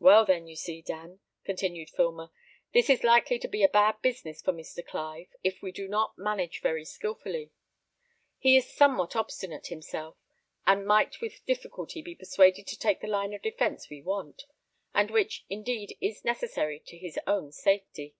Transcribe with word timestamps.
"Well 0.00 0.24
then, 0.24 0.48
you 0.48 0.56
see, 0.56 0.82
Dan," 0.82 1.20
continued 1.44 1.88
Filmer, 1.90 2.32
"this 2.72 2.90
is 2.90 3.04
likely 3.04 3.38
to 3.38 3.46
be 3.46 3.62
a 3.62 3.68
bad 3.68 4.02
business 4.02 4.42
for 4.42 4.52
Mr. 4.52 4.84
Clive, 4.84 5.28
if 5.44 5.62
we 5.62 5.70
do 5.70 5.86
not 5.86 6.18
manage 6.18 6.60
very 6.60 6.84
skilfully. 6.84 7.52
He 8.36 8.56
is 8.56 8.68
somewhat 8.68 9.14
obstinate 9.14 9.68
himself, 9.68 10.16
and 10.66 10.84
might 10.84 11.20
with 11.20 11.46
difficulty 11.46 12.02
be 12.02 12.16
persuaded 12.16 12.66
to 12.66 12.76
take 12.76 13.00
the 13.00 13.06
line 13.06 13.32
of 13.32 13.42
defence 13.42 13.88
we 13.88 14.02
want, 14.02 14.42
and 14.92 15.12
which 15.12 15.44
indeed 15.48 15.96
is 16.00 16.24
necessary 16.24 16.80
to 16.88 16.98
his 16.98 17.16
own 17.28 17.52
safety. 17.52 18.16